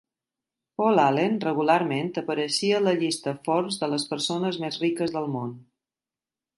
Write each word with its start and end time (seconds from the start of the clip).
Paul 0.81 1.01
Allen 1.03 1.37
regularment 1.43 2.09
apareixia 2.23 2.79
a 2.81 2.85
la 2.87 2.95
llista 3.05 3.37
Forbes 3.49 3.81
de 3.85 3.93
les 3.95 4.09
persones 4.15 4.61
més 4.67 4.85
riques 4.87 5.19
del 5.19 5.33
món. 5.39 5.57